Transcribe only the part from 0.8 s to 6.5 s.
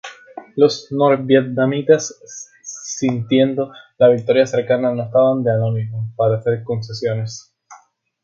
norvietnamitas, sintiendo la victoria cercana, no estaban de ánimo para